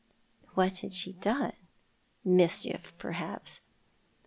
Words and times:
What 0.55 0.79
had 0.79 0.95
she 0.95 1.11
done? 1.13 1.53
Mischief, 2.25 2.91
perhaps. 2.97 3.59